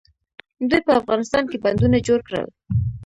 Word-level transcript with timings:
دوی 0.69 0.81
په 0.87 0.91
افغانستان 1.01 1.43
کې 1.49 1.61
بندونه 1.63 1.97
جوړ 2.07 2.19
کړل. 2.27 2.47